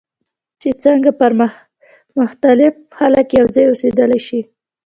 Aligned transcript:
چې 0.61 0.69
څنګه 0.83 1.09
مختلف 2.19 2.73
خلک 2.97 3.27
یوځای 3.39 3.65
اوسیدلی 3.67 4.19
شي. 4.27 4.41